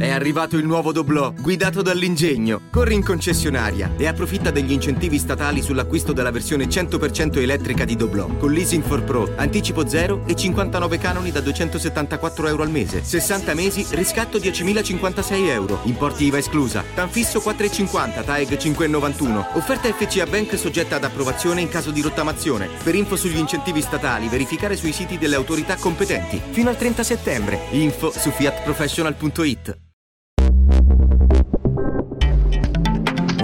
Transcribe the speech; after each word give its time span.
È 0.00 0.08
arrivato 0.08 0.56
il 0.56 0.64
nuovo 0.64 0.92
doblò, 0.92 1.30
guidato 1.30 1.82
dall'ingegno. 1.82 2.62
Corri 2.70 2.94
in 2.94 3.04
concessionaria 3.04 3.92
e 3.98 4.06
approfitta 4.06 4.50
degli 4.50 4.72
incentivi 4.72 5.18
statali 5.18 5.60
sull'acquisto 5.60 6.14
della 6.14 6.30
versione 6.30 6.68
100% 6.68 7.36
elettrica 7.36 7.84
di 7.84 7.96
doblò, 7.96 8.26
con 8.38 8.50
leasing 8.50 8.82
for 8.82 9.04
pro, 9.04 9.30
anticipo 9.36 9.86
zero 9.86 10.22
e 10.24 10.34
59 10.34 10.96
canoni 10.96 11.30
da 11.30 11.40
274 11.40 12.48
euro 12.48 12.62
al 12.62 12.70
mese. 12.70 13.04
60 13.04 13.52
mesi, 13.52 13.84
riscatto 13.90 14.38
10.056 14.38 15.48
euro. 15.48 15.80
Importi 15.82 16.24
IVA 16.24 16.38
esclusa. 16.38 16.82
Tanfisso 16.94 17.38
4,50, 17.40 18.24
TAEG 18.24 18.56
5,91. 18.56 19.48
Offerta 19.52 19.92
FCA 19.92 20.24
Bank 20.24 20.56
soggetta 20.56 20.96
ad 20.96 21.04
approvazione 21.04 21.60
in 21.60 21.68
caso 21.68 21.90
di 21.90 22.00
rottamazione. 22.00 22.70
Per 22.82 22.94
info 22.94 23.16
sugli 23.16 23.36
incentivi 23.36 23.82
statali, 23.82 24.28
verificare 24.28 24.76
sui 24.76 24.92
siti 24.92 25.18
delle 25.18 25.36
autorità 25.36 25.76
competenti. 25.76 26.40
Fino 26.52 26.70
al 26.70 26.78
30 26.78 27.02
settembre. 27.02 27.60
Info 27.72 28.10
su 28.10 28.30
fiatprofessional.it. 28.30 29.88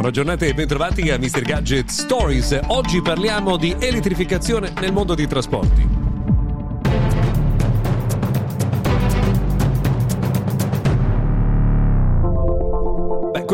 Buona 0.06 0.22
giornata 0.22 0.46
e 0.46 0.54
bentrovati 0.54 1.10
a 1.10 1.18
Mr. 1.18 1.42
Gadget 1.42 1.88
Stories. 1.88 2.60
Oggi 2.68 3.02
parliamo 3.02 3.56
di 3.56 3.74
elettrificazione 3.76 4.72
nel 4.78 4.92
mondo 4.92 5.16
dei 5.16 5.26
trasporti. 5.26 5.95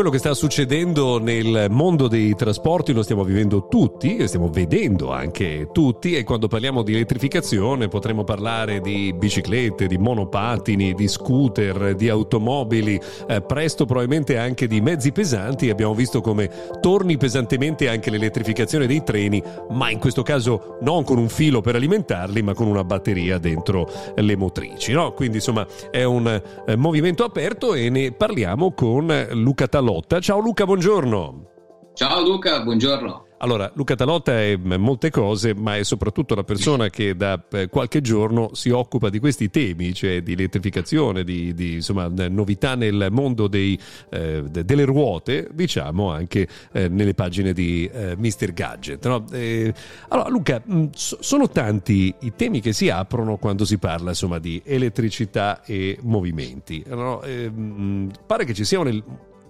Quello 0.03 0.17
che 0.17 0.21
sta 0.21 0.33
succedendo 0.37 1.17
nel 1.17 1.67
mondo 1.69 2.09
dei 2.09 2.35
trasporti 2.35 2.91
lo 2.91 3.03
stiamo 3.03 3.23
vivendo 3.23 3.69
tutti, 3.69 4.17
e 4.17 4.27
stiamo 4.27 4.49
vedendo 4.49 5.13
anche 5.13 5.69
tutti 5.71 6.17
e 6.17 6.25
quando 6.25 6.49
parliamo 6.49 6.83
di 6.83 6.91
elettrificazione 6.93 7.87
potremo 7.87 8.25
parlare 8.25 8.81
di 8.81 9.13
biciclette, 9.13 9.87
di 9.87 9.97
monopattini, 9.97 10.93
di 10.93 11.07
scooter, 11.07 11.95
di 11.95 12.09
automobili, 12.09 12.99
eh, 13.29 13.39
presto 13.43 13.85
probabilmente 13.85 14.37
anche 14.37 14.67
di 14.67 14.81
mezzi 14.81 15.13
pesanti. 15.13 15.69
Abbiamo 15.69 15.93
visto 15.93 16.19
come 16.19 16.51
torni 16.81 17.15
pesantemente 17.15 17.87
anche 17.87 18.09
l'elettrificazione 18.09 18.87
dei 18.87 19.03
treni, 19.03 19.41
ma 19.69 19.89
in 19.89 19.99
questo 19.99 20.21
caso 20.21 20.79
non 20.81 21.05
con 21.05 21.17
un 21.17 21.29
filo 21.29 21.61
per 21.61 21.75
alimentarli, 21.75 22.41
ma 22.41 22.53
con 22.53 22.67
una 22.67 22.83
batteria 22.83 23.37
dentro 23.37 23.89
le 24.15 24.35
motrici. 24.35 24.91
No? 24.91 25.13
Quindi 25.13 25.37
insomma 25.37 25.65
è 25.89 26.03
un 26.03 26.27
eh, 26.65 26.75
movimento 26.75 27.23
aperto 27.23 27.73
e 27.73 27.89
ne 27.89 28.11
parliamo 28.11 28.73
con 28.73 29.27
Luca 29.31 29.69
Talò 29.69 29.91
Talotta. 29.93 30.19
Ciao 30.19 30.39
Luca, 30.39 30.65
buongiorno. 30.65 31.45
Ciao 31.93 32.23
Luca, 32.23 32.63
buongiorno. 32.63 33.27
Allora, 33.37 33.69
Luca 33.75 33.95
Talotta 33.95 34.31
è 34.39 34.55
molte 34.55 35.11
cose, 35.11 35.53
ma 35.53 35.75
è 35.75 35.83
soprattutto 35.83 36.33
la 36.33 36.45
persona 36.45 36.89
che 36.89 37.15
da 37.15 37.43
eh, 37.51 37.67
qualche 37.67 37.99
giorno 38.01 38.51
si 38.53 38.69
occupa 38.69 39.09
di 39.09 39.19
questi 39.19 39.49
temi, 39.49 39.93
cioè 39.93 40.23
di 40.23 40.31
elettrificazione, 40.31 41.23
di, 41.23 41.53
di 41.53 41.73
insomma, 41.73 42.07
novità 42.07 42.75
nel 42.75 43.09
mondo 43.11 43.47
dei, 43.47 43.77
eh, 44.09 44.43
delle 44.43 44.85
ruote, 44.85 45.49
diciamo 45.51 46.09
anche 46.09 46.47
eh, 46.71 46.87
nelle 46.87 47.13
pagine 47.13 47.51
di 47.53 47.87
eh, 47.93 48.15
Mr. 48.17 48.53
Gadget. 48.53 49.05
No? 49.05 49.25
Eh, 49.31 49.73
allora, 50.07 50.29
Luca, 50.29 50.61
mh, 50.63 50.87
sono 50.93 51.49
tanti 51.49 52.15
i 52.21 52.33
temi 52.35 52.61
che 52.61 52.71
si 52.71 52.89
aprono 52.89 53.37
quando 53.37 53.65
si 53.65 53.77
parla 53.77 54.11
insomma, 54.11 54.39
di 54.39 54.59
elettricità 54.65 55.63
e 55.63 55.99
movimenti. 56.01 56.81
No? 56.87 57.21
Eh, 57.21 57.49
mh, 57.49 58.11
pare 58.25 58.45
che 58.45 58.53
ci 58.53 58.63
sia 58.63 58.79
un 58.79 58.87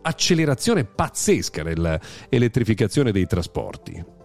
accelerazione 0.04 0.86
pazzesca 0.86 1.64
nell'elettrificazione 1.64 3.12
dei 3.12 3.26
trasporti. 3.26 4.22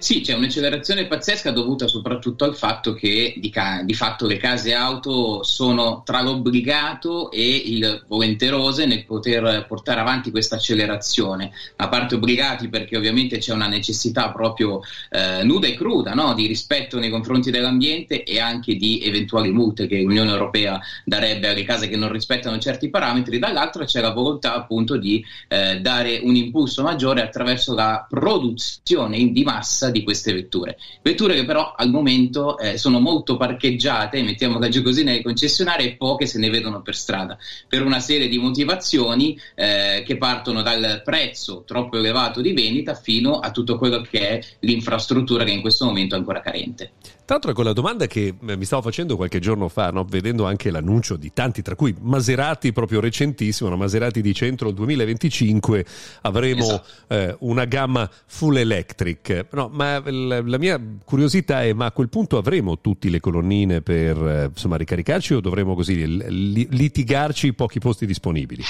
Sì, 0.00 0.22
c'è 0.22 0.32
un'accelerazione 0.32 1.06
pazzesca 1.06 1.50
dovuta 1.50 1.86
soprattutto 1.86 2.44
al 2.44 2.56
fatto 2.56 2.94
che 2.94 3.34
di, 3.36 3.50
ca- 3.50 3.82
di, 3.84 3.92
fatto 3.92 4.26
le 4.26 4.38
case 4.38 4.72
auto 4.72 5.42
sono 5.42 6.00
tra 6.06 6.22
l'obbligato 6.22 7.30
e 7.30 7.54
il 7.66 8.04
volenterose 8.08 8.86
nel 8.86 9.04
poter 9.04 9.66
portare 9.68 10.00
avanti 10.00 10.30
questa 10.30 10.56
accelerazione. 10.56 11.50
A 11.76 11.88
parte 11.88 12.14
obbligati 12.14 12.70
perché 12.70 12.96
ovviamente 12.96 13.36
c'è 13.36 13.52
una 13.52 13.68
necessità 13.68 14.30
proprio 14.30 14.80
eh, 15.10 15.42
nuda 15.42 15.66
e 15.66 15.74
cruda 15.74 16.14
no? 16.14 16.32
di 16.32 16.46
rispetto 16.46 16.98
nei 16.98 17.10
confronti 17.10 17.50
dell'ambiente 17.50 18.22
e 18.24 18.40
anche 18.40 18.76
di 18.76 19.02
eventuali 19.02 19.50
multe 19.50 19.86
che 19.86 20.00
l'Unione 20.00 20.30
Europea 20.30 20.80
darebbe 21.04 21.48
alle 21.48 21.64
case 21.64 21.88
che 21.88 21.96
non 21.96 22.10
rispettano 22.10 22.58
certi 22.58 22.88
parametri, 22.88 23.38
dall'altra 23.38 23.84
c'è 23.84 24.00
la 24.00 24.12
volontà 24.12 24.54
appunto 24.54 24.96
di 24.96 25.22
eh, 25.48 25.78
dare 25.80 26.20
un 26.22 26.36
impulso 26.36 26.82
maggiore 26.82 27.20
attraverso 27.20 27.74
la 27.74 28.06
produzione 28.08 29.18
in 29.18 29.34
demand 29.34 29.48
massa 29.50 29.90
di 29.90 30.02
queste 30.02 30.32
vetture. 30.32 30.78
Vetture 31.02 31.34
che 31.34 31.44
però 31.44 31.74
al 31.76 31.90
momento 31.90 32.56
eh, 32.58 32.78
sono 32.78 33.00
molto 33.00 33.36
parcheggiate, 33.36 34.22
mettiamola 34.22 34.68
giù 34.68 34.82
così, 34.82 35.02
nelle 35.02 35.22
concessionarie 35.22 35.86
e 35.88 35.96
poche 35.96 36.26
se 36.26 36.38
ne 36.38 36.50
vedono 36.50 36.82
per 36.82 36.94
strada, 36.94 37.36
per 37.66 37.82
una 37.84 38.00
serie 38.00 38.28
di 38.28 38.38
motivazioni 38.38 39.38
eh, 39.54 40.02
che 40.06 40.16
partono 40.16 40.62
dal 40.62 41.02
prezzo 41.04 41.64
troppo 41.66 41.98
elevato 41.98 42.40
di 42.40 42.52
vendita 42.52 42.94
fino 42.94 43.38
a 43.38 43.50
tutto 43.50 43.76
quello 43.76 44.00
che 44.02 44.28
è 44.28 44.40
l'infrastruttura 44.60 45.44
che 45.44 45.50
in 45.50 45.60
questo 45.60 45.84
momento 45.84 46.14
è 46.14 46.18
ancora 46.18 46.40
carente. 46.40 46.92
Tra 47.30 47.38
l'altro 47.38 47.54
è 47.54 47.62
quella 47.62 47.80
domanda 47.80 48.08
che 48.08 48.34
eh, 48.44 48.56
mi 48.56 48.64
stavo 48.64 48.82
facendo 48.82 49.14
qualche 49.14 49.38
giorno 49.38 49.68
fa, 49.68 49.90
no? 49.90 50.02
vedendo 50.02 50.46
anche 50.46 50.68
l'annuncio 50.68 51.14
di 51.14 51.30
tanti, 51.32 51.62
tra 51.62 51.76
cui 51.76 51.94
Maserati 52.00 52.72
proprio 52.72 52.98
recentissimo, 52.98 53.70
no? 53.70 53.76
Maserati 53.76 54.20
di 54.20 54.34
centro 54.34 54.72
2025 54.72 55.84
avremo 56.22 56.64
esatto. 56.64 57.14
eh, 57.14 57.36
una 57.42 57.66
gamma 57.66 58.10
full 58.26 58.56
electric. 58.56 59.46
No, 59.52 59.68
ma 59.72 60.02
la, 60.10 60.42
la, 60.42 60.58
mia 60.58 60.82
curiosità 61.04 61.62
è, 61.62 61.72
ma 61.72 61.84
a 61.84 61.92
quel 61.92 62.08
punto 62.08 62.36
avremo 62.36 62.80
tutte 62.80 63.08
le 63.08 63.20
colonnine 63.20 63.80
per 63.80 64.16
eh, 64.16 64.44
insomma, 64.46 64.76
ricaricarci 64.76 65.34
o 65.34 65.40
dovremo 65.40 65.76
così 65.76 66.04
li, 66.04 66.66
litigarci 66.68 67.46
i 67.46 67.54
pochi 67.54 67.78
posti 67.78 68.06
disponibili? 68.06 68.64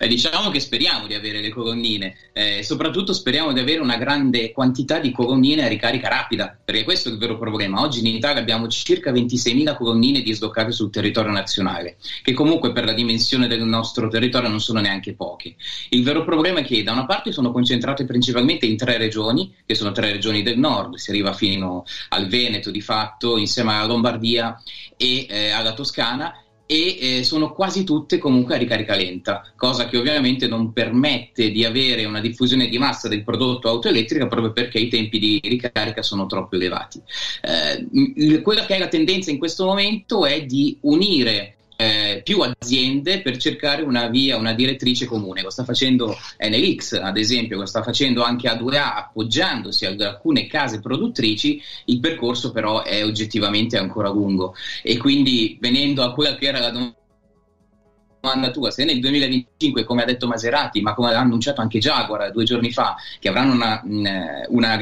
Eh, 0.00 0.06
diciamo 0.06 0.50
che 0.50 0.60
speriamo 0.60 1.08
di 1.08 1.14
avere 1.14 1.40
le 1.40 1.48
colonnine, 1.48 2.14
eh, 2.32 2.62
soprattutto 2.62 3.12
speriamo 3.12 3.52
di 3.52 3.58
avere 3.58 3.80
una 3.80 3.96
grande 3.96 4.52
quantità 4.52 5.00
di 5.00 5.10
colonnine 5.10 5.64
a 5.64 5.68
ricarica 5.68 6.08
rapida, 6.08 6.56
perché 6.64 6.84
questo 6.84 7.08
è 7.08 7.12
il 7.12 7.18
vero 7.18 7.36
problema 7.36 7.77
Oggi 7.78 8.00
in 8.00 8.06
Italia 8.06 8.40
abbiamo 8.40 8.66
circa 8.66 9.12
26.000 9.12 9.76
colonnine 9.76 10.20
dislocate 10.20 10.72
sul 10.72 10.90
territorio 10.90 11.30
nazionale, 11.30 11.96
che 12.22 12.32
comunque 12.32 12.72
per 12.72 12.84
la 12.84 12.92
dimensione 12.92 13.46
del 13.46 13.62
nostro 13.62 14.08
territorio 14.08 14.48
non 14.48 14.60
sono 14.60 14.80
neanche 14.80 15.14
poche. 15.14 15.54
Il 15.90 16.02
vero 16.02 16.24
problema 16.24 16.60
è 16.60 16.64
che 16.64 16.82
da 16.82 16.92
una 16.92 17.06
parte 17.06 17.30
sono 17.30 17.52
concentrate 17.52 18.04
principalmente 18.04 18.66
in 18.66 18.76
tre 18.76 18.98
regioni, 18.98 19.54
che 19.64 19.74
sono 19.74 19.92
tre 19.92 20.10
regioni 20.10 20.42
del 20.42 20.58
nord, 20.58 20.96
si 20.96 21.10
arriva 21.10 21.32
fino 21.32 21.84
al 22.08 22.26
Veneto 22.26 22.70
di 22.70 22.80
fatto, 22.80 23.36
insieme 23.36 23.74
alla 23.74 23.86
Lombardia 23.86 24.60
e 24.96 25.26
eh, 25.28 25.50
alla 25.50 25.72
Toscana, 25.72 26.34
e 26.70 26.98
eh, 27.00 27.24
sono 27.24 27.54
quasi 27.54 27.82
tutte 27.82 28.18
comunque 28.18 28.54
a 28.54 28.58
ricarica 28.58 28.94
lenta, 28.94 29.42
cosa 29.56 29.88
che 29.88 29.96
ovviamente 29.96 30.46
non 30.46 30.74
permette 30.74 31.50
di 31.50 31.64
avere 31.64 32.04
una 32.04 32.20
diffusione 32.20 32.68
di 32.68 32.76
massa 32.76 33.08
del 33.08 33.24
prodotto 33.24 33.70
auto 33.70 33.88
elettrica 33.88 34.26
proprio 34.26 34.52
perché 34.52 34.78
i 34.78 34.88
tempi 34.88 35.18
di 35.18 35.40
ricarica 35.42 36.02
sono 36.02 36.26
troppo 36.26 36.56
elevati. 36.56 37.00
Eh, 37.40 38.42
quella 38.42 38.66
che 38.66 38.76
è 38.76 38.78
la 38.78 38.88
tendenza 38.88 39.30
in 39.30 39.38
questo 39.38 39.64
momento 39.64 40.26
è 40.26 40.44
di 40.44 40.76
unire 40.82 41.57
più 42.22 42.40
aziende 42.40 43.20
per 43.22 43.36
cercare 43.36 43.82
una 43.82 44.08
via, 44.08 44.36
una 44.36 44.52
direttrice 44.52 45.06
comune. 45.06 45.42
Lo 45.42 45.50
sta 45.50 45.64
facendo 45.64 46.16
NLX, 46.38 47.00
ad 47.00 47.16
esempio, 47.16 47.58
lo 47.58 47.66
sta 47.66 47.82
facendo 47.82 48.22
anche 48.22 48.48
A2A, 48.48 48.94
appoggiandosi 48.96 49.86
ad 49.86 50.00
alcune 50.00 50.46
case 50.46 50.80
produttrici. 50.80 51.60
Il 51.86 52.00
percorso, 52.00 52.50
però, 52.52 52.82
è 52.82 53.04
oggettivamente 53.04 53.76
ancora 53.76 54.08
lungo. 54.08 54.54
E 54.82 54.96
quindi, 54.96 55.56
venendo 55.60 56.02
a 56.02 56.12
quella 56.12 56.36
che 56.36 56.46
era 56.46 56.60
la 56.60 56.70
domanda 56.70 58.50
tua, 58.50 58.70
se 58.70 58.84
nel 58.84 59.00
2025, 59.00 59.84
come 59.84 60.02
ha 60.02 60.06
detto 60.06 60.26
Maserati, 60.26 60.80
ma 60.80 60.94
come 60.94 61.14
ha 61.14 61.18
annunciato 61.18 61.60
anche 61.60 61.78
Jaguar 61.78 62.30
due 62.32 62.44
giorni 62.44 62.72
fa, 62.72 62.96
che 63.18 63.28
avranno 63.28 63.52
una, 63.52 63.82
una 64.48 64.76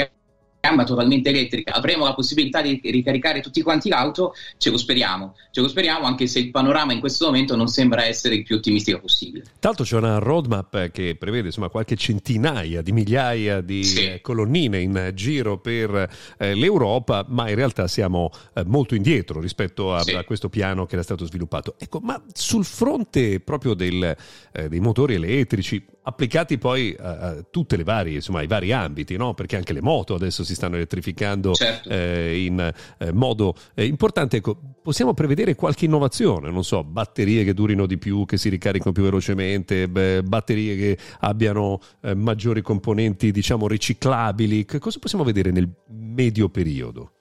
gamma 0.66 0.84
totalmente 0.84 1.28
elettrica 1.28 1.74
avremo 1.74 2.04
la 2.04 2.14
possibilità 2.14 2.60
di 2.60 2.80
ricaricare 2.82 3.40
tutti 3.40 3.62
quanti 3.62 3.88
l'auto, 3.88 4.34
ce 4.58 4.70
lo 4.70 4.76
speriamo, 4.76 5.34
ce 5.50 5.60
lo 5.60 5.68
speriamo 5.68 6.06
anche 6.06 6.26
se 6.26 6.40
il 6.40 6.50
panorama 6.50 6.92
in 6.92 7.00
questo 7.00 7.26
momento 7.26 7.54
non 7.54 7.68
sembra 7.68 8.04
essere 8.04 8.34
il 8.34 8.42
più 8.42 8.56
ottimistico 8.56 8.98
possibile. 8.98 9.44
L'altro 9.60 9.84
c'è 9.84 9.96
una 9.96 10.18
roadmap 10.18 10.90
che 10.90 11.16
prevede 11.16 11.46
insomma, 11.46 11.68
qualche 11.68 11.96
centinaia 11.96 12.82
di 12.82 12.92
migliaia 12.92 13.60
di 13.60 13.84
sì. 13.84 14.04
Eh, 14.06 14.20
colonnine 14.20 14.80
in 14.80 15.12
giro 15.14 15.58
per 15.58 16.08
eh, 16.38 16.54
l'Europa, 16.54 17.24
ma 17.28 17.48
in 17.48 17.54
realtà 17.54 17.86
siamo 17.86 18.30
eh, 18.54 18.64
molto 18.64 18.94
indietro 18.94 19.40
rispetto 19.40 19.94
a, 19.94 20.02
sì. 20.02 20.14
a, 20.14 20.24
questo 20.24 20.48
piano 20.48 20.86
che 20.86 20.94
era 20.94 21.02
stato 21.02 21.24
sviluppato. 21.26 21.76
Ecco, 21.78 22.00
ma 22.00 22.20
sul 22.32 22.64
fronte 22.64 23.40
proprio 23.40 23.74
del, 23.74 24.16
eh, 24.52 24.68
dei 24.68 24.80
motori 24.80 25.14
elettrici, 25.14 25.84
applicati 26.08 26.56
poi 26.56 26.94
a, 26.98 27.18
a 27.18 27.44
tutte 27.50 27.76
le 27.76 27.82
varie, 27.82 28.14
insomma, 28.14 28.38
ai 28.38 28.46
vari 28.46 28.72
ambiti, 28.72 29.16
no? 29.16 29.34
Perché 29.34 29.56
anche 29.56 29.72
le 29.72 29.82
moto 29.82 30.14
adesso 30.14 30.44
si 30.44 30.54
stanno 30.54 30.76
elettrificando 30.76 31.52
certo. 31.52 31.88
eh, 31.88 32.44
in 32.44 32.72
eh, 32.98 33.12
modo 33.12 33.54
eh, 33.74 33.84
importante. 33.84 34.36
Ecco, 34.36 34.56
possiamo 34.82 35.14
prevedere 35.14 35.54
qualche 35.56 35.84
innovazione, 35.84 36.50
non 36.50 36.64
so, 36.64 36.84
batterie 36.84 37.42
che 37.44 37.54
durino 37.54 37.86
di 37.86 37.98
più, 37.98 38.24
che 38.24 38.36
si 38.36 38.48
ricaricano 38.48 38.92
più 38.92 39.02
velocemente, 39.02 39.88
beh, 39.88 40.22
batterie 40.22 40.76
che 40.76 40.98
abbiano 41.20 41.80
eh, 42.02 42.14
maggiori 42.14 42.62
componenti, 42.62 43.32
diciamo, 43.32 43.66
riciclabili. 43.66 44.64
Che 44.64 44.78
cosa 44.78 44.98
possiamo 45.00 45.24
vedere 45.24 45.50
nel 45.50 45.68
medio 45.88 46.48
periodo? 46.48 47.15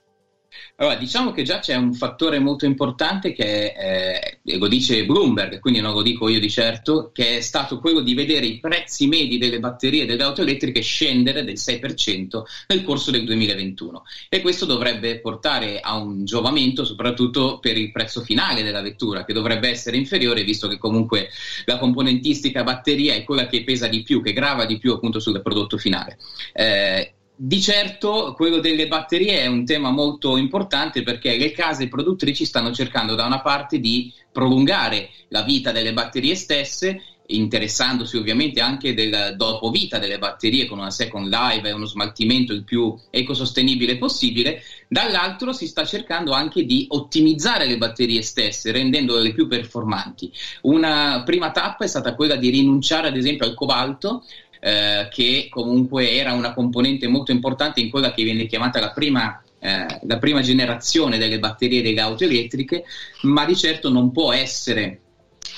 Allora, 0.78 0.96
diciamo 0.96 1.32
che 1.32 1.44
già 1.44 1.60
c'è 1.60 1.76
un 1.76 1.94
fattore 1.94 2.40
molto 2.40 2.66
importante 2.66 3.32
che 3.32 3.74
eh, 3.78 4.40
lo 4.58 4.68
dice 4.68 5.06
Bloomberg, 5.06 5.60
quindi 5.60 5.80
non 5.80 5.94
lo 5.94 6.02
dico 6.02 6.28
io 6.28 6.40
di 6.40 6.50
certo, 6.50 7.12
che 7.14 7.38
è 7.38 7.42
stato 7.42 7.80
quello 7.80 8.02
di 8.02 8.14
vedere 8.14 8.46
i 8.46 8.60
prezzi 8.60 9.08
medi 9.08 9.38
delle 9.38 9.60
batterie 9.60 10.06
delle 10.06 10.24
auto 10.24 10.42
elettriche 10.42 10.82
scendere 10.82 11.44
del 11.44 11.56
6% 11.56 12.44
nel 12.68 12.84
corso 12.84 13.12
del 13.12 13.24
2021 13.24 14.04
e 14.30 14.42
questo 14.42 14.66
dovrebbe 14.66 15.20
portare 15.20 15.80
a 15.80 15.96
un 15.96 16.26
giovamento 16.26 16.84
soprattutto 16.84 17.60
per 17.60 17.78
il 17.78 17.92
prezzo 17.92 18.22
finale 18.22 18.64
della 18.64 18.82
vettura 18.82 19.24
che 19.24 19.34
dovrebbe 19.34 19.70
essere 19.70 19.98
inferiore 19.98 20.44
visto 20.44 20.68
che 20.68 20.78
comunque 20.78 21.30
la 21.66 21.78
componentistica 21.78 22.64
batteria 22.64 23.14
è 23.14 23.24
quella 23.24 23.48
che 23.48 23.64
pesa 23.64 23.88
di 23.88 24.04
più, 24.04 24.22
che 24.22 24.34
grava 24.34 24.66
di 24.66 24.78
più 24.78 24.94
appunto 24.94 25.20
sul 25.20 25.42
prodotto 25.42 25.78
finale. 25.78 26.18
Eh, 26.54 27.14
di 27.38 27.60
certo 27.60 28.34
quello 28.34 28.60
delle 28.60 28.88
batterie 28.88 29.42
è 29.42 29.48
un 29.48 29.66
tema 29.66 29.90
molto 29.90 30.38
importante 30.38 31.04
perché 31.04 31.38
le 31.38 31.52
case 31.52 31.90
produttrici 31.90 32.46
stanno 32.46 32.72
cercando 32.72 33.14
da 33.14 33.26
una 33.26 33.42
parte 33.42 33.80
di 33.80 34.12
prolungare 34.32 35.10
la 35.30 35.42
vita 35.42 35.72
delle 35.72 35.92
batterie 35.92 36.36
stesse 36.36 37.02
interessandosi 37.28 38.18
ovviamente 38.18 38.62
anche 38.62 38.94
del 38.94 39.34
dopo 39.36 39.70
vita 39.70 39.98
delle 39.98 40.20
batterie 40.20 40.66
con 40.66 40.80
una 40.80 40.92
second 40.92 41.28
life 41.28 41.68
e 41.68 41.72
uno 41.72 41.86
smaltimento 41.86 42.54
il 42.54 42.64
più 42.64 42.96
ecosostenibile 43.10 43.98
possibile, 43.98 44.62
dall'altro 44.88 45.54
si 45.54 45.68
sta 45.68 45.86
cercando 45.86 46.34
anche 46.34 46.66
di 46.66 46.86
ottimizzare 46.90 47.66
le 47.66 47.78
batterie 47.78 48.22
stesse, 48.22 48.72
rendendole 48.72 49.34
più 49.34 49.48
performanti. 49.48 50.32
Una 50.62 51.24
prima 51.26 51.52
tappa 51.52 51.86
è 51.86 51.88
stata 51.88 52.16
quella 52.16 52.36
di 52.36 52.50
rinunciare 52.50 53.08
ad 53.08 53.18
esempio 53.18 53.46
al 53.46 53.54
cobalto, 53.54 54.24
eh, 54.66 55.08
che 55.12 55.46
comunque 55.48 56.10
era 56.10 56.34
una 56.34 56.52
componente 56.52 57.08
molto 57.08 57.32
importante 57.32 57.82
in 57.82 57.92
quella 57.92 58.12
che 58.12 58.24
viene 58.24 58.48
chiamata 58.48 58.80
la 58.80 58.90
prima 58.90 59.40
eh, 59.60 60.00
la 60.02 60.18
prima 60.18 60.42
generazione 60.42 61.20
delle 61.20 61.38
batterie 61.38 61.84
delle 61.84 62.02
auto 62.02 62.24
elettriche, 62.24 62.84
ma 63.22 63.46
di 63.46 63.56
certo 63.56 63.90
non 63.90 64.12
può 64.12 64.32
essere 64.32 65.02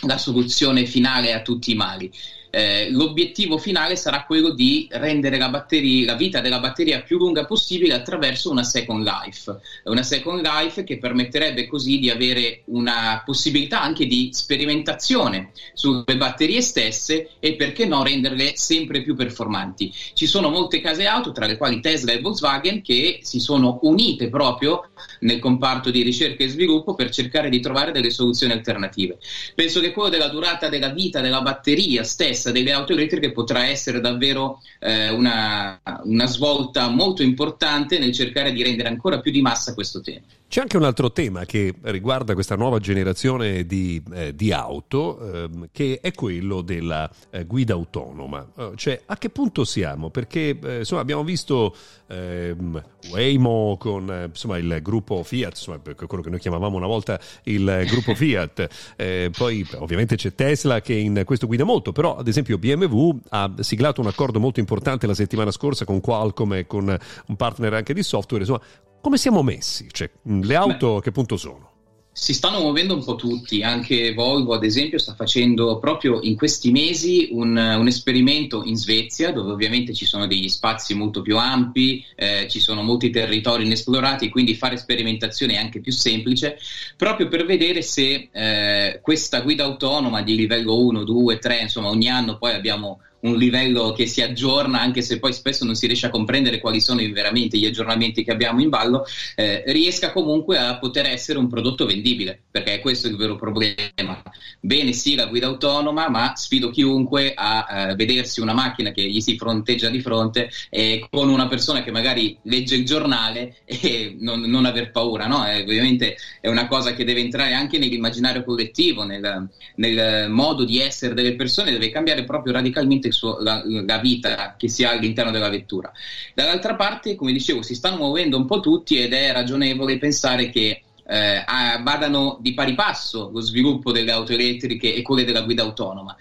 la 0.01 0.17
soluzione 0.17 0.85
finale 0.85 1.33
a 1.33 1.41
tutti 1.41 1.71
i 1.71 1.75
mali 1.75 2.11
eh, 2.49 2.89
l'obiettivo 2.91 3.57
finale 3.57 3.95
sarà 3.95 4.23
quello 4.23 4.51
di 4.51 4.87
rendere 4.91 5.37
la, 5.37 5.49
batteria, 5.49 6.05
la 6.05 6.15
vita 6.15 6.41
della 6.41 6.59
batteria 6.59 7.01
più 7.01 7.17
lunga 7.17 7.45
possibile 7.45 7.93
attraverso 7.93 8.49
una 8.49 8.63
second 8.63 9.03
life, 9.03 9.59
una 9.85 10.03
second 10.03 10.41
life 10.41 10.83
che 10.83 10.97
permetterebbe 10.97 11.67
così 11.67 11.99
di 11.99 12.09
avere 12.09 12.61
una 12.65 13.21
possibilità 13.25 13.81
anche 13.81 14.05
di 14.05 14.29
sperimentazione 14.31 15.51
sulle 15.73 16.17
batterie 16.17 16.61
stesse 16.61 17.29
e 17.39 17.55
perché 17.55 17.85
no 17.85 18.03
renderle 18.03 18.53
sempre 18.55 19.01
più 19.01 19.15
performanti. 19.15 19.93
Ci 20.13 20.25
sono 20.25 20.49
molte 20.49 20.81
case 20.81 21.05
auto, 21.05 21.31
tra 21.31 21.45
le 21.45 21.57
quali 21.57 21.79
Tesla 21.79 22.11
e 22.11 22.21
Volkswagen, 22.21 22.81
che 22.81 23.19
si 23.21 23.39
sono 23.39 23.79
unite 23.83 24.29
proprio 24.29 24.89
nel 25.19 25.39
comparto 25.39 25.91
di 25.91 26.01
ricerca 26.01 26.43
e 26.43 26.49
sviluppo 26.49 26.95
per 26.95 27.09
cercare 27.09 27.49
di 27.49 27.59
trovare 27.59 27.91
delle 27.91 28.09
soluzioni 28.09 28.53
alternative. 28.53 29.17
Penso 29.55 29.79
che 29.79 29.91
quello 29.91 30.09
della 30.09 30.29
durata 30.29 30.69
della 30.69 30.89
vita 30.89 31.21
della 31.21 31.41
batteria 31.41 32.03
stessa 32.03 32.36
stessa 32.37 32.51
delle 32.51 32.71
auto 32.71 32.93
elettriche 32.93 33.31
potrà 33.31 33.65
essere 33.65 33.99
davvero 33.99 34.61
eh, 34.79 35.09
una, 35.09 35.79
una 36.03 36.27
svolta 36.27 36.87
molto 36.87 37.23
importante 37.23 37.99
nel 37.99 38.13
cercare 38.13 38.53
di 38.53 38.63
rendere 38.63 38.87
ancora 38.87 39.19
più 39.19 39.31
di 39.31 39.41
massa 39.41 39.73
questo 39.73 39.99
tema. 39.99 40.21
C'è 40.49 40.61
anche 40.61 40.77
un 40.77 40.83
altro 40.83 41.11
tema 41.11 41.43
che 41.43 41.73
riguarda 41.81 42.33
questa 42.33 42.55
nuova 42.55 42.79
generazione 42.79 43.65
di, 43.65 44.01
eh, 44.13 44.33
di 44.33 44.53
auto, 44.53 45.19
ehm, 45.19 45.67
che 45.73 45.99
è 46.01 46.13
quello 46.13 46.61
della 46.61 47.11
eh, 47.29 47.43
guida 47.43 47.73
autonoma. 47.73 48.47
Uh, 48.55 48.75
cioè, 48.75 49.01
a 49.07 49.17
che 49.17 49.29
punto 49.29 49.65
siamo? 49.65 50.09
Perché 50.09 50.57
eh, 50.57 50.77
insomma, 50.79 51.01
abbiamo 51.01 51.25
visto 51.25 51.75
ehm, 52.07 52.81
Waymo 53.11 53.75
con 53.77 54.09
eh, 54.09 54.25
insomma, 54.27 54.57
il 54.57 54.79
gruppo 54.81 55.21
Fiat, 55.21 55.57
insomma, 55.57 55.79
quello 55.79 56.23
che 56.23 56.29
noi 56.29 56.39
chiamavamo 56.39 56.77
una 56.77 56.87
volta 56.87 57.19
il 57.43 57.83
gruppo 57.85 58.15
Fiat, 58.15 58.93
eh, 58.95 59.29
poi 59.35 59.67
ovviamente 59.75 60.15
c'è 60.15 60.33
Tesla 60.33 60.79
che 60.79 60.93
in 60.93 61.23
questo 61.25 61.45
guida 61.47 61.65
molto, 61.65 61.91
però 61.91 62.15
ad 62.15 62.27
esempio 62.27 62.57
BMW 62.57 63.19
ha 63.29 63.51
siglato 63.59 63.99
un 63.99 64.07
accordo 64.07 64.39
molto 64.39 64.61
importante 64.61 65.07
la 65.07 65.13
settimana 65.13 65.51
scorsa 65.51 65.83
con 65.83 65.99
Qualcomm 65.99 66.53
e 66.53 66.67
con 66.67 66.97
un 67.27 67.35
partner 67.35 67.73
anche 67.73 67.93
di 67.93 68.01
software. 68.01 68.45
Insomma, 68.45 68.61
come 69.07 69.19
siamo 69.19 69.41
messi? 69.41 69.87
Cioè, 69.89 70.09
le 70.23 70.55
auto 70.55 70.91
Beh. 70.91 70.97
a 70.97 71.01
che 71.01 71.11
punto 71.13 71.37
sono? 71.37 71.71
si 72.19 72.33
stanno 72.33 72.61
muovendo 72.61 72.95
un 72.95 73.03
po' 73.03 73.13
tutti, 73.13 73.61
anche 73.61 74.11
Volvo 74.15 74.55
ad 74.55 74.63
esempio 74.63 74.97
sta 74.97 75.13
facendo 75.13 75.77
proprio 75.77 76.19
in 76.23 76.35
questi 76.35 76.71
mesi 76.71 77.29
un, 77.31 77.55
un 77.55 77.87
esperimento 77.87 78.63
in 78.63 78.75
Svezia 78.75 79.31
dove 79.31 79.51
ovviamente 79.51 79.93
ci 79.93 80.05
sono 80.05 80.25
degli 80.25 80.49
spazi 80.49 80.95
molto 80.95 81.21
più 81.21 81.37
ampi, 81.37 82.03
eh, 82.15 82.47
ci 82.49 82.59
sono 82.59 82.81
molti 82.81 83.11
territori 83.11 83.65
inesplorati, 83.65 84.29
quindi 84.29 84.55
fare 84.55 84.77
sperimentazione 84.77 85.53
è 85.53 85.57
anche 85.57 85.79
più 85.79 85.91
semplice, 85.91 86.57
proprio 86.97 87.27
per 87.27 87.45
vedere 87.45 87.83
se 87.83 88.29
eh, 88.31 88.99
questa 89.03 89.41
guida 89.41 89.65
autonoma 89.65 90.23
di 90.23 90.35
livello 90.35 90.75
1, 90.75 91.03
2, 91.03 91.37
3, 91.37 91.59
insomma 91.59 91.89
ogni 91.89 92.09
anno 92.09 92.39
poi 92.39 92.53
abbiamo 92.53 92.99
un 93.27 93.37
livello 93.37 93.91
che 93.91 94.07
si 94.07 94.21
aggiorna, 94.21 94.79
anche 94.79 95.01
se 95.01 95.19
poi 95.19 95.33
spesso 95.33 95.65
non 95.65 95.75
si 95.75 95.87
riesce 95.87 96.07
a 96.07 96.09
comprendere 96.09 96.59
quali 96.59 96.81
sono 96.81 97.01
veramente 97.11 97.57
gli 97.57 97.65
aggiornamenti 97.65 98.23
che 98.23 98.31
abbiamo 98.31 98.61
in 98.61 98.69
ballo, 98.69 99.05
eh, 99.35 99.63
riesca 99.67 100.11
comunque 100.11 100.57
a 100.57 100.77
poter 100.77 101.05
essere 101.05 101.39
un 101.39 101.47
prodotto 101.47 101.85
vendibile, 101.85 102.41
perché 102.49 102.75
è 102.75 102.79
questo 102.79 103.07
il 103.07 103.15
vero 103.15 103.35
problema. 103.35 104.21
Bene 104.59 104.93
sì 104.93 105.15
la 105.15 105.25
guida 105.25 105.47
autonoma, 105.47 106.09
ma 106.09 106.33
sfido 106.35 106.69
chiunque 106.69 107.33
a 107.35 107.67
eh, 107.69 107.95
vedersi 107.95 108.41
una 108.41 108.53
macchina 108.53 108.91
che 108.91 109.03
gli 109.03 109.21
si 109.21 109.37
fronteggia 109.37 109.89
di 109.89 110.01
fronte 110.01 110.49
e 110.69 111.05
con 111.09 111.29
una 111.29 111.47
persona 111.47 111.83
che 111.83 111.91
magari 111.91 112.37
legge 112.43 112.75
il 112.75 112.85
giornale 112.85 113.57
e 113.65 114.15
non, 114.19 114.41
non 114.41 114.65
aver 114.65 114.91
paura, 114.91 115.27
no? 115.27 115.43
È, 115.43 115.61
ovviamente 115.61 116.17
è 116.41 116.47
una 116.47 116.67
cosa 116.67 116.93
che 116.93 117.03
deve 117.03 117.21
entrare 117.21 117.53
anche 117.53 117.77
nell'immaginario 117.77 118.43
collettivo, 118.43 119.03
nel, 119.03 119.49
nel 119.75 120.29
modo 120.29 120.63
di 120.63 120.79
essere 120.79 121.13
delle 121.13 121.35
persone, 121.35 121.71
deve 121.71 121.91
cambiare 121.91 122.23
proprio 122.23 122.53
radicalmente 122.53 123.11
suo, 123.17 123.37
la, 123.41 123.61
la, 123.65 123.97
vita 123.97 124.55
che 124.57 124.69
si 124.69 124.83
ha 124.83 124.91
all'interno 124.91 125.31
della 125.31 125.49
vettura. 125.49 125.91
Dall'altra 126.33 126.75
parte, 126.75 127.15
come 127.15 127.31
dicevo, 127.31 127.61
si 127.61 127.75
stanno 127.75 127.97
muovendo 127.97 128.37
un 128.37 128.45
po' 128.45 128.59
tutti 128.59 128.97
ed 128.99 129.13
è 129.13 129.31
ragionevole 129.33 129.97
pensare 129.97 130.49
che 130.49 130.83
eh, 131.09 131.43
vadano 131.81 132.37
di 132.41 132.53
pari 132.53 132.75
passo 132.75 133.29
lo 133.31 133.41
sviluppo 133.41 133.91
delle 133.91 134.11
auto 134.11 134.33
elettriche 134.33 134.93
e 134.93 135.01
quelle 135.01 135.25
della 135.25 135.41
guida 135.41 135.63
autonoma. 135.63 136.15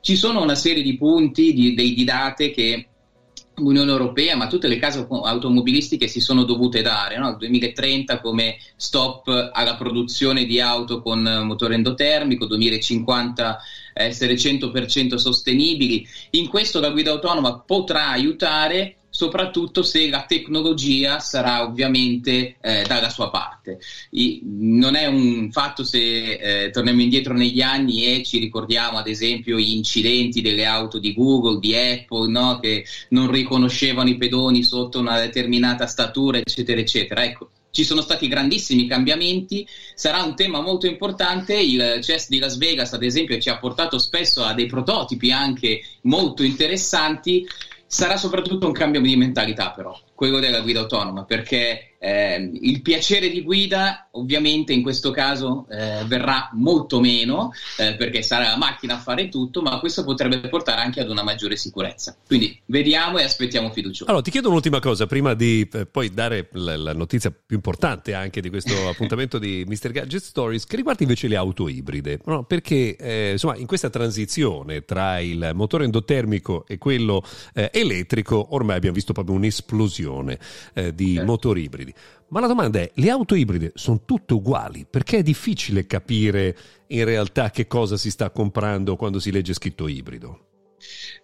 Ci 0.00 0.14
sono 0.14 0.42
una 0.42 0.54
serie 0.54 0.82
di 0.82 0.96
punti, 0.96 1.52
di, 1.52 1.74
di, 1.74 1.94
di 1.94 2.04
date 2.04 2.52
che 2.52 2.86
l'Unione 3.56 3.90
Europea, 3.90 4.36
ma 4.36 4.46
tutte 4.46 4.68
le 4.68 4.78
case 4.78 5.06
automobilistiche 5.08 6.08
si 6.08 6.20
sono 6.20 6.44
dovute 6.44 6.82
dare, 6.82 7.18
no? 7.18 7.36
2030 7.36 8.20
come 8.20 8.58
stop 8.76 9.50
alla 9.52 9.76
produzione 9.76 10.44
di 10.44 10.60
auto 10.60 11.00
con 11.00 11.22
motore 11.44 11.74
endotermico, 11.74 12.46
2050 12.46 13.58
essere 13.96 14.34
100% 14.34 15.14
sostenibili. 15.14 16.06
In 16.30 16.48
questo 16.48 16.80
la 16.80 16.90
guida 16.90 17.12
autonoma 17.12 17.60
potrà 17.60 18.08
aiutare 18.08 18.96
soprattutto 19.16 19.82
se 19.82 20.10
la 20.10 20.26
tecnologia 20.28 21.20
sarà 21.20 21.62
ovviamente 21.62 22.56
eh, 22.60 22.84
dalla 22.86 23.08
sua 23.08 23.30
parte. 23.30 23.78
I, 24.10 24.42
non 24.44 24.94
è 24.94 25.06
un 25.06 25.50
fatto 25.50 25.84
se 25.84 26.64
eh, 26.66 26.70
torniamo 26.70 27.00
indietro 27.00 27.32
negli 27.32 27.62
anni 27.62 28.04
e 28.04 28.22
ci 28.22 28.38
ricordiamo 28.38 28.98
ad 28.98 29.08
esempio 29.08 29.56
gli 29.56 29.74
incidenti 29.74 30.42
delle 30.42 30.66
auto 30.66 30.98
di 30.98 31.14
Google, 31.14 31.60
di 31.60 31.74
Apple, 31.74 32.28
no? 32.28 32.58
che 32.60 32.84
non 33.10 33.30
riconoscevano 33.30 34.10
i 34.10 34.18
pedoni 34.18 34.62
sotto 34.62 34.98
una 34.98 35.18
determinata 35.18 35.86
statura, 35.86 36.36
eccetera, 36.36 36.78
eccetera. 36.78 37.24
Ecco, 37.24 37.48
ci 37.76 37.84
sono 37.84 38.00
stati 38.00 38.26
grandissimi 38.26 38.86
cambiamenti, 38.86 39.68
sarà 39.94 40.22
un 40.22 40.34
tema 40.34 40.62
molto 40.62 40.86
importante, 40.86 41.60
il 41.60 42.00
CES 42.02 42.30
di 42.30 42.38
Las 42.38 42.56
Vegas 42.56 42.94
ad 42.94 43.02
esempio 43.02 43.38
ci 43.38 43.50
ha 43.50 43.58
portato 43.58 43.98
spesso 43.98 44.42
a 44.42 44.54
dei 44.54 44.64
prototipi 44.64 45.30
anche 45.30 45.82
molto 46.02 46.42
interessanti. 46.42 47.46
Sarà 47.86 48.16
soprattutto 48.16 48.66
un 48.66 48.72
cambio 48.72 49.02
di 49.02 49.14
mentalità, 49.14 49.72
però. 49.72 49.94
Quello 50.16 50.40
della 50.40 50.62
guida 50.62 50.80
autonoma, 50.80 51.24
perché 51.24 51.96
eh, 51.98 52.50
il 52.60 52.82
piacere 52.82 53.28
di 53.28 53.42
guida 53.42 54.08
ovviamente 54.12 54.72
in 54.72 54.82
questo 54.82 55.10
caso 55.10 55.66
eh, 55.70 56.04
verrà 56.06 56.50
molto 56.54 57.00
meno 57.00 57.52
eh, 57.76 57.96
perché 57.96 58.22
sarà 58.22 58.48
la 58.50 58.56
macchina 58.56 58.94
a 58.94 58.98
fare 58.98 59.28
tutto, 59.28 59.60
ma 59.60 59.78
questo 59.78 60.04
potrebbe 60.04 60.40
portare 60.48 60.80
anche 60.80 61.00
ad 61.00 61.10
una 61.10 61.22
maggiore 61.22 61.56
sicurezza. 61.56 62.16
Quindi 62.26 62.58
vediamo 62.66 63.18
e 63.18 63.24
aspettiamo 63.24 63.70
fiducioso. 63.70 64.06
Allora, 64.06 64.22
ti 64.22 64.30
chiedo 64.30 64.48
un'ultima 64.48 64.80
cosa 64.80 65.06
prima 65.06 65.34
di 65.34 65.68
eh, 65.70 65.84
poi 65.84 66.12
dare 66.12 66.48
la, 66.52 66.76
la, 66.76 66.94
notizia 66.94 67.30
più 67.30 67.56
importante 67.56 68.14
anche 68.14 68.40
di 68.40 68.48
questo 68.48 68.72
appuntamento 68.88 69.38
di 69.38 69.64
Mr. 69.66 69.90
Gadget 69.90 70.22
Stories, 70.22 70.64
che 70.64 70.76
riguarda 70.76 71.02
invece 71.02 71.28
le 71.28 71.36
auto 71.36 71.68
ibride, 71.68 72.20
no? 72.24 72.44
perché 72.44 72.96
eh, 72.96 73.32
insomma 73.32 73.56
in 73.56 73.66
questa 73.66 73.90
transizione 73.90 74.84
tra 74.86 75.20
il 75.20 75.50
motore 75.52 75.84
endotermico 75.84 76.64
e 76.66 76.78
quello 76.78 77.22
eh, 77.52 77.70
elettrico 77.72 78.54
ormai 78.54 78.76
abbiamo 78.76 78.94
visto 78.94 79.12
proprio 79.12 79.34
un'esplosione 79.34 80.05
di 80.94 81.14
certo. 81.14 81.26
motori 81.26 81.62
ibridi. 81.62 81.94
Ma 82.28 82.40
la 82.40 82.46
domanda 82.46 82.80
è, 82.80 82.90
le 82.94 83.10
auto 83.10 83.34
ibride 83.34 83.72
sono 83.74 84.02
tutte 84.04 84.34
uguali? 84.34 84.86
Perché 84.88 85.18
è 85.18 85.22
difficile 85.22 85.86
capire 85.86 86.56
in 86.88 87.04
realtà 87.04 87.50
che 87.50 87.66
cosa 87.66 87.96
si 87.96 88.10
sta 88.10 88.30
comprando 88.30 88.96
quando 88.96 89.20
si 89.20 89.30
legge 89.30 89.52
scritto 89.52 89.86
ibrido? 89.86 90.40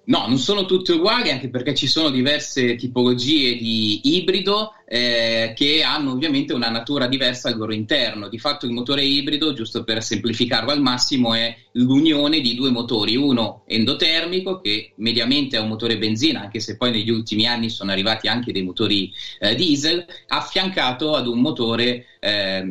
No, 0.04 0.26
non 0.26 0.38
sono 0.38 0.64
tutte 0.66 0.92
uguali 0.92 1.30
anche 1.30 1.48
perché 1.48 1.74
ci 1.74 1.86
sono 1.86 2.10
diverse 2.10 2.74
tipologie 2.74 3.56
di 3.56 4.16
ibrido 4.16 4.72
eh, 4.84 5.52
che 5.56 5.82
hanno 5.82 6.10
ovviamente 6.10 6.52
una 6.52 6.68
natura 6.68 7.06
diversa 7.06 7.48
al 7.48 7.56
loro 7.56 7.72
interno. 7.72 8.28
Di 8.28 8.38
fatto 8.38 8.66
il 8.66 8.72
motore 8.72 9.04
ibrido, 9.04 9.52
giusto 9.52 9.84
per 9.84 10.02
semplificarlo 10.02 10.72
al 10.72 10.82
massimo, 10.82 11.34
è 11.34 11.56
l'unione 11.72 12.40
di 12.40 12.54
due 12.54 12.70
motori, 12.70 13.16
uno 13.16 13.62
endotermico 13.66 14.60
che 14.60 14.92
mediamente 14.96 15.56
è 15.56 15.60
un 15.60 15.68
motore 15.68 15.96
benzina, 15.96 16.40
anche 16.40 16.58
se 16.58 16.76
poi 16.76 16.90
negli 16.90 17.10
ultimi 17.10 17.46
anni 17.46 17.70
sono 17.70 17.92
arrivati 17.92 18.26
anche 18.26 18.52
dei 18.52 18.62
motori 18.62 19.10
eh, 19.38 19.54
diesel, 19.54 20.04
affiancato 20.26 21.14
ad 21.14 21.28
un 21.28 21.40
motore 21.40 22.06
eh, 22.20 22.70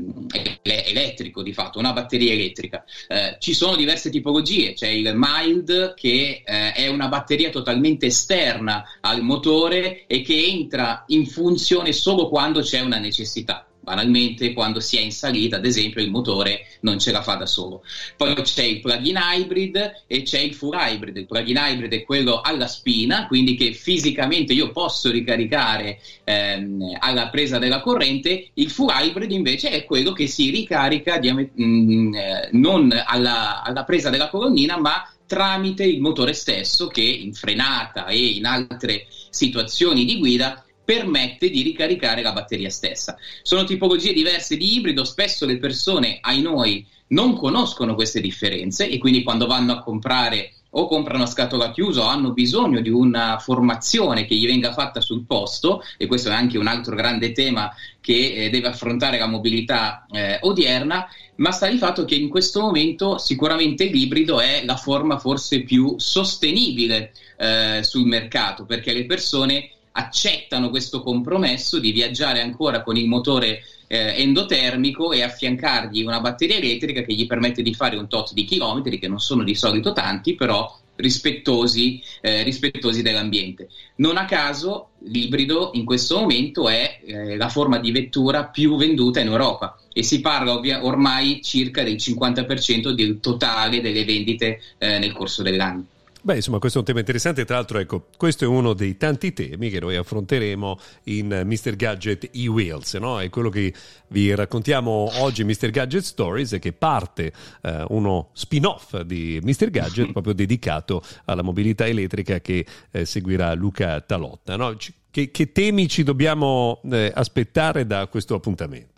elettrico, 0.62 1.42
di 1.42 1.54
fatto, 1.54 1.80
una 1.80 1.94
batteria 1.94 2.34
elettrica. 2.34 2.84
Eh, 3.08 3.38
ci 3.40 3.54
sono 3.54 3.76
diverse 3.76 4.12
tipologie, 4.12 4.74
c'è 4.74 4.90
il 4.90 5.12
mild 5.16 5.96
che 5.96 6.44
eh, 6.46 6.74
è 6.74 6.88
una 6.88 7.08
batteria 7.08 7.20
totalmente 7.52 8.08
esterna 8.08 8.84
al 9.02 9.22
motore 9.22 10.06
e 10.08 10.22
che 10.22 10.46
entra 10.46 11.04
in 11.08 11.26
funzione 11.26 11.94
solo 11.94 12.30
quando 12.30 12.62
c'è 12.62 12.80
una 12.80 12.98
necessità. 12.98 13.66
Banalmente, 13.84 14.54
quando 14.54 14.80
si 14.80 14.98
è 14.98 15.02
in 15.02 15.12
salita, 15.12 15.56
ad 15.56 15.66
esempio, 15.66 16.04
il 16.04 16.12
motore 16.12 16.68
non 16.82 17.00
ce 17.00 17.12
la 17.12 17.24
fa 17.24 17.34
da 17.34 17.48
solo. 17.48 17.82
Poi 18.16 18.36
c'è 18.36 18.62
il 18.62 18.80
plug-in 18.80 19.18
hybrid 19.20 20.04
e 20.06 20.22
c'è 20.22 20.38
il 20.38 20.54
full 20.54 20.78
hybrid. 20.78 21.18
Il 21.18 21.26
plug-in 21.26 21.58
hybrid 21.58 21.92
è 21.92 22.04
quello 22.04 22.42
alla 22.42 22.68
spina, 22.68 23.26
quindi 23.26 23.56
che 23.56 23.74
fisicamente 23.74 24.54
io 24.54 24.72
posso 24.72 25.10
ricaricare 25.10 26.00
ehm, 26.24 26.96
alla 27.00 27.30
presa 27.30 27.58
della 27.58 27.82
corrente. 27.82 28.52
Il 28.54 28.70
full 28.70 28.92
hybrid 28.92 29.32
invece 29.32 29.72
è 29.72 29.84
quello 29.84 30.12
che 30.12 30.28
si 30.28 30.52
ricarica 30.52 31.18
diam- 31.18 31.50
mh, 31.52 31.64
mm, 31.64 32.14
eh, 32.14 32.50
non 32.52 32.94
alla, 33.04 33.64
alla 33.64 33.84
presa 33.84 34.12
della 34.12 34.30
colonnina, 34.30 34.78
ma 34.78 35.04
tramite 35.32 35.86
il 35.86 36.02
motore 36.02 36.34
stesso 36.34 36.88
che 36.88 37.02
in 37.02 37.34
frenata 37.34 38.08
e 38.08 38.18
in 38.18 38.46
altre 38.46 39.08
situazioni 39.30 40.04
di 40.04 40.18
guida 40.18 40.62
permette 40.84 41.50
di 41.50 41.62
ricaricare 41.62 42.22
la 42.22 42.34
batteria 42.34 42.70
stessa. 42.70 43.16
Sono 43.42 43.64
tipologie 43.64 44.12
diverse 44.12 44.58
di 44.58 44.74
ibrido, 44.74 45.06
spesso 45.06 45.46
le 45.46 45.58
persone, 45.58 46.18
ai 46.20 46.42
noi, 46.42 46.86
non 47.12 47.38
conoscono 47.38 47.96
queste 47.96 48.20
differenze 48.20 48.90
e 48.90 48.98
quindi 48.98 49.24
quando 49.24 49.48
vanno 49.48 49.72
a 49.72 49.80
comprare 49.80 50.52
o 50.72 50.88
comprano 50.88 51.24
a 51.24 51.28
scatola 51.28 51.72
chiusa 51.72 52.02
o 52.02 52.08
hanno 52.08 52.32
bisogno 52.32 52.82
di 52.82 52.90
una 52.90 53.38
formazione 53.40 54.26
che 54.26 54.36
gli 54.36 54.46
venga 54.46 54.74
fatta 54.74 55.02
sul 55.02 55.26
posto, 55.26 55.84
e 55.98 56.08
questo 56.08 56.30
è 56.30 56.34
anche 56.34 56.58
un 56.58 56.68
altro 56.68 56.96
grande 56.96 57.32
tema 57.32 57.74
che 58.00 58.34
eh, 58.34 58.50
deve 58.50 58.68
affrontare 58.68 59.18
la 59.18 59.28
mobilità 59.28 60.06
eh, 60.12 60.40
odierna, 60.42 61.08
ma 61.36 61.52
sta 61.52 61.68
di 61.68 61.78
fatto 61.78 62.06
che 62.06 62.16
in 62.16 62.30
questo 62.30 62.62
momento 62.62 63.18
sicuramente 63.18 63.86
l'ibrido 63.86 64.40
è 64.40 64.64
la 64.64 64.76
forma 64.76 65.18
forse 65.18 65.62
più 65.62 65.96
sostenibile 65.98 67.14
eh, 67.38 67.80
sul 67.84 68.06
mercato, 68.06 68.66
perché 68.66 68.94
le 68.94 69.06
persone 69.06 69.72
accettano 69.94 70.70
questo 70.70 71.02
compromesso 71.02 71.80
di 71.80 71.92
viaggiare 71.92 72.42
ancora 72.42 72.82
con 72.82 72.96
il 72.98 73.08
motore 73.08 73.64
eh, 73.88 74.22
endotermico 74.22 75.12
e 75.12 75.22
affiancargli 75.22 76.04
una 76.04 76.22
batteria 76.22 76.56
elettrica 76.56 77.02
che 77.02 77.14
gli 77.14 77.28
permette 77.28 77.62
di 77.62 77.74
fare 77.74 77.98
un 77.98 78.08
tot 78.08 78.32
di 78.34 78.46
chilometri, 78.46 79.00
che 79.00 79.10
non 79.10 79.20
sono 79.20 79.44
di 79.44 79.54
solito 79.54 79.92
tanti, 79.92 80.36
però 80.36 80.80
rispettosi, 80.96 82.02
eh, 82.22 82.44
rispettosi 82.44 83.02
dell'ambiente. 83.02 83.68
Non 83.96 84.18
a 84.18 84.26
caso 84.26 84.92
l'ibrido 85.00 85.72
in 85.74 85.84
questo 85.84 86.20
momento 86.20 86.70
è 86.70 87.00
eh, 87.04 87.36
la 87.36 87.50
forma 87.50 87.80
di 87.80 87.92
vettura 87.92 88.46
più 88.46 88.78
venduta 88.78 89.20
in 89.20 89.28
Europa 89.28 89.78
e 89.92 90.04
si 90.04 90.22
parla 90.22 90.54
ovvia- 90.54 90.86
ormai 90.86 91.42
circa 91.42 91.84
del 91.84 91.96
50% 91.96 92.92
del 92.92 93.20
totale 93.20 93.82
delle 93.82 94.06
vendite 94.06 94.62
eh, 94.78 95.00
nel 95.00 95.12
corso 95.12 95.42
dell'anno. 95.42 95.86
Beh, 96.24 96.36
insomma, 96.36 96.60
questo 96.60 96.78
è 96.78 96.82
un 96.82 96.86
tema 96.86 97.00
interessante. 97.00 97.46
Tra 97.46 97.56
l'altro, 97.56 97.80
ecco, 97.80 98.06
questo 98.16 98.44
è 98.44 98.48
uno 98.48 98.74
dei 98.74 98.96
tanti 98.96 99.34
temi 99.34 99.72
che 99.72 99.80
noi 99.80 99.96
affronteremo 99.96 100.78
in 101.06 101.42
Mr. 101.46 101.76
Gadget 101.76 102.30
e-Wheels, 102.32 102.94
no? 102.96 103.20
È 103.20 103.28
quello 103.32 103.50
che 103.50 103.74
vi 104.10 104.36
raccontiamo 104.36 105.10
oggi, 105.16 105.44
Mr. 105.44 105.72
Gadget 105.72 106.04
Stories, 106.04 106.58
che 106.60 106.74
parte 106.74 107.34
eh, 107.64 107.86
uno 107.88 108.30
spin-off 108.34 109.00
di 109.02 109.40
Mr. 109.42 109.72
Gadget 109.72 110.12
proprio 110.14 110.34
dedicato 110.34 111.02
alla 111.26 111.42
mobilità 111.42 111.88
elettrica 111.88 112.40
che 112.40 112.68
eh, 112.92 113.04
seguirà 113.06 113.56
Luca 113.56 114.00
Talotta. 114.02 114.56
No? 114.56 114.76
Che, 115.10 115.32
che, 115.32 115.52
temi 115.52 115.90
ci 115.90 116.04
dobbiamo 116.04 116.82
eh, 116.92 117.12
aspettare 117.16 117.88
da 117.88 118.06
questo 118.06 118.36
appuntamento? 118.36 118.91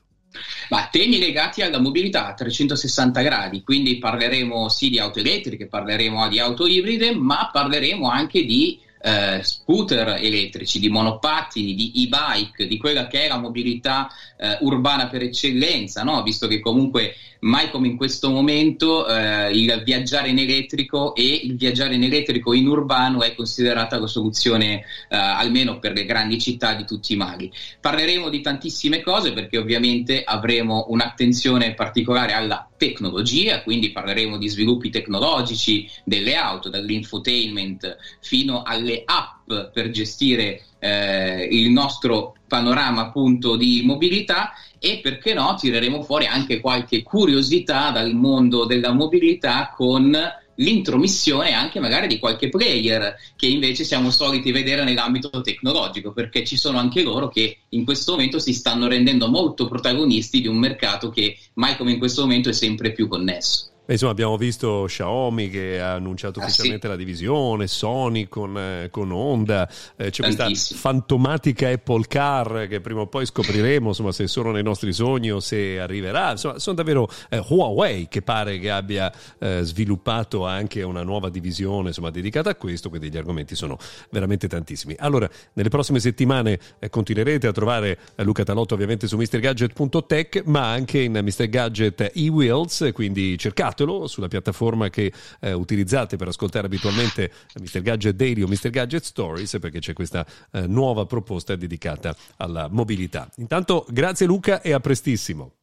Ma 0.69 0.87
temi 0.91 1.19
legati 1.19 1.61
alla 1.61 1.79
mobilità 1.79 2.27
a 2.27 2.33
360 2.33 3.21
gradi, 3.21 3.63
quindi 3.63 3.97
parleremo 3.97 4.69
sì 4.69 4.89
di 4.89 4.99
auto 4.99 5.19
elettriche, 5.19 5.67
parleremo 5.67 6.27
di 6.27 6.39
auto 6.39 6.65
ibride, 6.65 7.13
ma 7.15 7.49
parleremo 7.51 8.09
anche 8.09 8.43
di 8.43 8.79
eh, 9.05 9.41
scooter 9.43 10.17
elettrici, 10.19 10.79
di 10.79 10.89
monopattini, 10.89 11.75
di 11.75 11.91
e-bike, 12.03 12.67
di 12.67 12.77
quella 12.77 13.07
che 13.07 13.25
è 13.25 13.27
la 13.27 13.37
mobilità 13.37 14.09
eh, 14.37 14.57
urbana 14.61 15.07
per 15.07 15.23
eccellenza, 15.23 16.03
no? 16.03 16.23
visto 16.23 16.47
che 16.47 16.61
comunque 16.61 17.15
mai 17.43 17.69
come 17.69 17.87
in 17.87 17.97
questo 17.97 18.29
momento 18.29 19.07
eh, 19.07 19.51
il 19.51 19.81
viaggiare 19.83 20.29
in 20.29 20.39
elettrico 20.39 21.13
e 21.15 21.41
il 21.43 21.55
viaggiare 21.55 21.95
in 21.95 22.03
elettrico 22.03 22.53
in 22.53 22.67
urbano 22.67 23.21
è 23.21 23.35
considerata 23.35 23.99
la 23.99 24.07
soluzione 24.07 24.75
eh, 24.75 24.83
almeno 25.09 25.79
per 25.79 25.93
le 25.93 26.05
grandi 26.05 26.39
città 26.39 26.73
di 26.73 26.85
tutti 26.85 27.13
i 27.13 27.17
mali. 27.17 27.51
Parleremo 27.79 28.29
di 28.29 28.41
tantissime 28.41 29.01
cose 29.01 29.33
perché 29.33 29.57
ovviamente 29.57 30.23
avremo 30.23 30.85
un'attenzione 30.89 31.73
particolare 31.73 32.33
alla 32.33 32.67
tecnologia, 32.77 33.61
quindi 33.61 33.91
parleremo 33.91 34.37
di 34.37 34.47
sviluppi 34.47 34.89
tecnologici 34.89 35.89
delle 36.03 36.35
auto, 36.35 36.69
dall'infotainment 36.69 37.97
fino 38.21 38.63
alle 38.63 39.03
app 39.05 39.71
per 39.73 39.89
gestire 39.89 40.63
eh, 40.79 41.47
il 41.49 41.69
nostro 41.71 42.35
panorama 42.53 43.07
appunto 43.07 43.55
di 43.55 43.81
mobilità 43.83 44.51
e 44.77 44.99
perché 45.01 45.33
no 45.33 45.55
tireremo 45.59 46.03
fuori 46.03 46.27
anche 46.27 46.59
qualche 46.59 47.01
curiosità 47.01 47.89
dal 47.89 48.13
mondo 48.13 48.65
della 48.65 48.91
mobilità 48.91 49.73
con 49.75 50.15
l'intromissione 50.57 51.53
anche 51.53 51.79
magari 51.79 52.05
di 52.05 52.19
qualche 52.19 52.49
player 52.49 53.15
che 53.35 53.47
invece 53.47 53.83
siamo 53.83 54.11
soliti 54.11 54.51
vedere 54.51 54.83
nell'ambito 54.83 55.41
tecnologico, 55.41 56.13
perché 56.13 56.45
ci 56.45 56.55
sono 56.55 56.77
anche 56.77 57.01
loro 57.01 57.27
che 57.27 57.57
in 57.69 57.83
questo 57.85 58.11
momento 58.11 58.37
si 58.37 58.53
stanno 58.53 58.87
rendendo 58.87 59.27
molto 59.29 59.67
protagonisti 59.67 60.39
di 60.39 60.47
un 60.47 60.57
mercato 60.57 61.09
che 61.09 61.35
mai 61.55 61.75
come 61.75 61.93
in 61.93 61.97
questo 61.97 62.21
momento 62.21 62.49
è 62.49 62.53
sempre 62.53 62.91
più 62.91 63.07
connesso. 63.07 63.72
Beh, 63.85 63.93
insomma, 63.93 64.13
abbiamo 64.13 64.37
visto 64.37 64.85
Xiaomi 64.87 65.49
che 65.49 65.81
ha 65.81 65.95
annunciato 65.95 66.39
ah, 66.39 66.45
ufficialmente 66.45 66.87
sì. 66.87 66.93
la 66.93 66.95
divisione, 66.95 67.67
Sony 67.67 68.29
con, 68.29 68.57
eh, 68.57 68.87
con 68.89 69.11
Honda, 69.11 69.67
eh, 69.97 70.09
c'è 70.09 70.21
Tantissimo. 70.21 70.47
questa 70.47 70.75
fantomatica 70.77 71.67
Apple 71.67 72.05
Car 72.07 72.67
che 72.69 72.79
prima 72.79 73.01
o 73.01 73.07
poi 73.07 73.25
scopriremo 73.25 73.89
insomma, 73.89 74.13
se 74.13 74.23
è 74.23 74.27
solo 74.27 74.51
nei 74.51 74.63
nostri 74.63 74.93
sogni 74.93 75.33
o 75.33 75.41
se 75.41 75.81
arriverà. 75.81 76.31
Insomma, 76.31 76.59
sono 76.59 76.77
davvero 76.77 77.09
eh, 77.27 77.43
Huawei 77.45 78.07
che 78.07 78.21
pare 78.21 78.57
che 78.57 78.71
abbia 78.71 79.11
eh, 79.39 79.59
sviluppato 79.63 80.45
anche 80.45 80.81
una 80.81 81.03
nuova 81.03 81.27
divisione 81.27 81.89
insomma, 81.89 82.09
dedicata 82.09 82.51
a 82.51 82.55
questo, 82.55 82.87
quindi 82.87 83.11
gli 83.11 83.17
argomenti 83.17 83.53
sono 83.53 83.77
veramente 84.11 84.47
tantissimi. 84.47 84.95
Allora, 84.97 85.29
nelle 85.53 85.67
prossime 85.67 85.99
settimane 85.99 86.57
eh, 86.79 86.89
continuerete 86.89 87.47
a 87.47 87.51
trovare 87.51 87.99
eh, 88.15 88.23
Luca 88.23 88.45
Talotto 88.45 88.75
ovviamente 88.75 89.07
su 89.07 89.17
MrGadget.tech, 89.17 90.43
ma 90.45 90.71
anche 90.71 90.99
in 90.99 91.19
Mr. 91.21 91.49
Gadget 91.49 92.11
e-Wheels, 92.13 92.91
quindi 92.93 93.37
cercate 93.37 93.71
cercatelo 93.73 94.07
sulla 94.07 94.27
piattaforma 94.27 94.89
che 94.89 95.11
eh, 95.41 95.53
utilizzate 95.53 96.15
per 96.15 96.27
ascoltare 96.27 96.67
abitualmente 96.67 97.31
Mr. 97.59 97.81
Gadget 97.81 98.15
Daily 98.15 98.41
o 98.43 98.47
Mr. 98.47 98.69
Gadget 98.69 99.03
Stories 99.03 99.57
perché 99.59 99.79
c'è 99.79 99.93
questa 99.93 100.25
eh, 100.51 100.67
nuova 100.67 101.05
proposta 101.05 101.55
dedicata 101.55 102.15
alla 102.37 102.67
mobilità. 102.69 103.27
Intanto 103.37 103.85
grazie 103.89 104.25
Luca 104.25 104.61
e 104.61 104.71
a 104.71 104.79
prestissimo. 104.79 105.55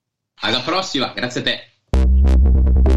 Alla 0.43 0.61
prossima, 0.61 1.13
grazie 1.15 1.41
a 1.41 1.45
te. 1.45 2.90